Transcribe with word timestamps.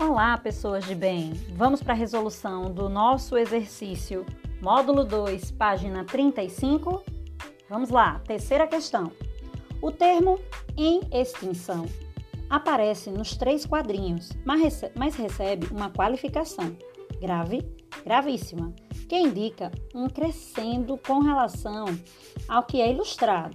Olá, 0.00 0.38
pessoas 0.38 0.86
de 0.86 0.94
bem! 0.94 1.34
Vamos 1.54 1.82
para 1.82 1.92
a 1.92 1.96
resolução 1.96 2.72
do 2.72 2.88
nosso 2.88 3.36
exercício, 3.36 4.24
módulo 4.58 5.04
2, 5.04 5.50
página 5.50 6.06
35? 6.06 7.04
Vamos 7.68 7.90
lá, 7.90 8.18
terceira 8.20 8.66
questão. 8.66 9.12
O 9.82 9.92
termo 9.92 10.40
em 10.74 11.02
extinção 11.12 11.84
aparece 12.48 13.10
nos 13.10 13.36
três 13.36 13.66
quadrinhos, 13.66 14.30
mas 14.42 15.16
recebe 15.16 15.66
uma 15.66 15.90
qualificação 15.90 16.74
grave, 17.20 17.60
gravíssima, 18.02 18.72
que 19.06 19.18
indica 19.18 19.70
um 19.94 20.08
crescendo 20.08 20.96
com 20.96 21.18
relação 21.18 21.84
ao 22.48 22.62
que 22.62 22.80
é 22.80 22.90
ilustrado. 22.90 23.54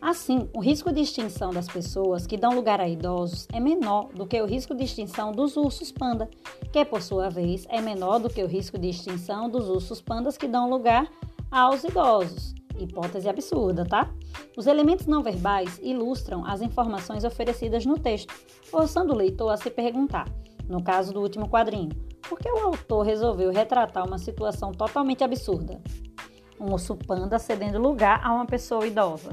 Assim, 0.00 0.48
o 0.54 0.60
risco 0.60 0.92
de 0.92 1.00
extinção 1.00 1.50
das 1.50 1.66
pessoas 1.66 2.24
que 2.24 2.36
dão 2.36 2.54
lugar 2.54 2.80
a 2.80 2.88
idosos 2.88 3.48
é 3.52 3.58
menor 3.58 4.08
do 4.14 4.26
que 4.26 4.40
o 4.40 4.46
risco 4.46 4.72
de 4.72 4.84
extinção 4.84 5.32
dos 5.32 5.56
ursos 5.56 5.90
panda, 5.90 6.30
que 6.72 6.84
por 6.84 7.02
sua 7.02 7.28
vez 7.28 7.66
é 7.68 7.80
menor 7.80 8.20
do 8.20 8.30
que 8.30 8.42
o 8.42 8.46
risco 8.46 8.78
de 8.78 8.88
extinção 8.88 9.50
dos 9.50 9.68
ursos 9.68 10.00
pandas 10.00 10.38
que 10.38 10.46
dão 10.46 10.70
lugar 10.70 11.10
aos 11.50 11.82
idosos. 11.82 12.54
Hipótese 12.78 13.28
absurda, 13.28 13.84
tá? 13.84 14.08
Os 14.56 14.68
elementos 14.68 15.06
não 15.06 15.20
verbais 15.20 15.80
ilustram 15.82 16.46
as 16.46 16.62
informações 16.62 17.24
oferecidas 17.24 17.84
no 17.84 17.98
texto, 17.98 18.32
forçando 18.70 19.12
o 19.12 19.16
leitor 19.16 19.50
a 19.50 19.56
se 19.56 19.68
perguntar, 19.68 20.28
no 20.68 20.80
caso 20.80 21.12
do 21.12 21.20
último 21.20 21.48
quadrinho, 21.48 21.90
por 22.28 22.38
que 22.38 22.48
o 22.48 22.58
autor 22.58 23.04
resolveu 23.04 23.50
retratar 23.50 24.06
uma 24.06 24.18
situação 24.18 24.70
totalmente 24.70 25.24
absurda? 25.24 25.82
Um 26.60 26.72
urso 26.72 26.94
panda 26.94 27.36
cedendo 27.36 27.80
lugar 27.80 28.20
a 28.24 28.32
uma 28.32 28.46
pessoa 28.46 28.86
idosa 28.86 29.32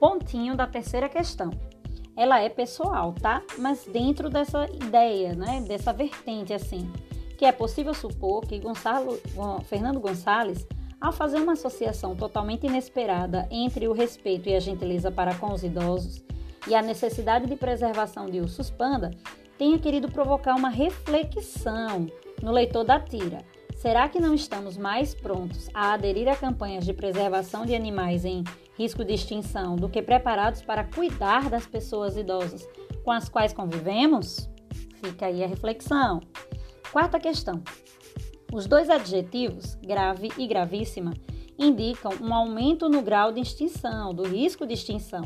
pontinho 0.00 0.56
da 0.56 0.66
terceira 0.66 1.08
questão. 1.08 1.50
Ela 2.16 2.40
é 2.40 2.48
pessoal, 2.48 3.12
tá? 3.12 3.42
Mas 3.58 3.84
dentro 3.84 4.30
dessa 4.30 4.64
ideia, 4.70 5.34
né? 5.34 5.60
Dessa 5.60 5.92
vertente, 5.92 6.52
assim. 6.52 6.90
Que 7.38 7.44
é 7.44 7.52
possível 7.52 7.94
supor 7.94 8.46
que 8.46 8.58
Gonçalo, 8.58 9.20
Fernando 9.64 10.00
Gonçalves, 10.00 10.66
ao 11.00 11.12
fazer 11.12 11.38
uma 11.38 11.52
associação 11.52 12.16
totalmente 12.16 12.66
inesperada 12.66 13.46
entre 13.50 13.86
o 13.86 13.92
respeito 13.92 14.48
e 14.48 14.54
a 14.54 14.60
gentileza 14.60 15.10
para 15.10 15.34
com 15.34 15.52
os 15.52 15.62
idosos 15.62 16.22
e 16.66 16.74
a 16.74 16.82
necessidade 16.82 17.46
de 17.46 17.56
preservação 17.56 18.26
de 18.26 18.40
ursos 18.40 18.68
panda, 18.68 19.10
tenha 19.56 19.78
querido 19.78 20.10
provocar 20.10 20.54
uma 20.54 20.68
reflexão 20.68 22.06
no 22.42 22.52
leitor 22.52 22.84
da 22.84 23.00
tira. 23.00 23.38
Será 23.80 24.10
que 24.10 24.20
não 24.20 24.34
estamos 24.34 24.76
mais 24.76 25.14
prontos 25.14 25.70
a 25.72 25.94
aderir 25.94 26.28
a 26.28 26.36
campanhas 26.36 26.84
de 26.84 26.92
preservação 26.92 27.64
de 27.64 27.74
animais 27.74 28.26
em 28.26 28.44
risco 28.76 29.02
de 29.02 29.14
extinção 29.14 29.74
do 29.74 29.88
que 29.88 30.02
preparados 30.02 30.60
para 30.60 30.84
cuidar 30.84 31.48
das 31.48 31.66
pessoas 31.66 32.14
idosas 32.14 32.68
com 33.02 33.10
as 33.10 33.30
quais 33.30 33.54
convivemos? 33.54 34.50
Fica 35.02 35.24
aí 35.24 35.42
a 35.42 35.46
reflexão. 35.46 36.20
Quarta 36.92 37.18
questão. 37.18 37.62
Os 38.52 38.66
dois 38.66 38.90
adjetivos, 38.90 39.76
grave 39.76 40.28
e 40.36 40.46
gravíssima, 40.46 41.14
indicam 41.58 42.12
um 42.20 42.34
aumento 42.34 42.86
no 42.86 43.00
grau 43.00 43.32
de 43.32 43.40
extinção, 43.40 44.12
do 44.12 44.24
risco 44.24 44.66
de 44.66 44.74
extinção. 44.74 45.22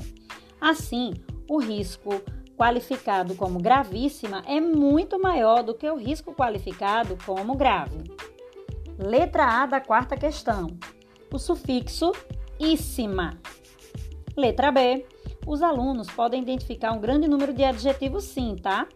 Assim, 0.60 1.12
o 1.50 1.58
risco 1.58 2.22
qualificado 2.56 3.34
como 3.34 3.58
gravíssima 3.58 4.44
é 4.46 4.60
muito 4.60 5.20
maior 5.20 5.64
do 5.64 5.74
que 5.74 5.90
o 5.90 5.96
risco 5.96 6.32
qualificado 6.32 7.18
como 7.26 7.56
grave. 7.56 7.98
Letra 8.98 9.62
A 9.62 9.66
da 9.66 9.80
quarta 9.80 10.16
questão. 10.16 10.68
O 11.32 11.38
sufixo 11.38 12.12
íssima. 12.58 13.38
Letra 14.36 14.70
B. 14.70 15.06
Os 15.46 15.62
alunos 15.62 16.08
podem 16.08 16.42
identificar 16.42 16.92
um 16.92 17.00
grande 17.00 17.28
número 17.28 17.52
de 17.52 17.64
adjetivos 17.64 18.24
sim, 18.24 18.56
tá? 18.56 18.86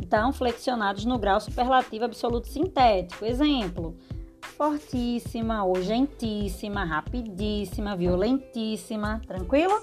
Então, 0.00 0.32
flexionados 0.32 1.04
no 1.04 1.18
grau 1.18 1.40
superlativo 1.40 2.04
absoluto 2.04 2.48
sintético. 2.48 3.24
Exemplo: 3.24 3.96
fortíssima, 4.56 5.64
urgentíssima, 5.64 6.84
rapidíssima, 6.84 7.96
violentíssima. 7.96 9.20
Tranquilo? 9.26 9.74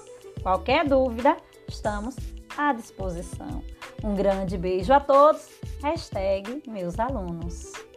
Qualquer 0.42 0.86
dúvida, 0.88 1.36
estamos 1.66 2.14
à 2.56 2.72
disposição. 2.72 3.62
Um 4.02 4.14
grande 4.14 4.56
beijo 4.56 4.92
a 4.92 5.00
todos. 5.00 5.48
Hashtag 5.82 6.62
meus 6.66 6.98
alunos. 6.98 7.87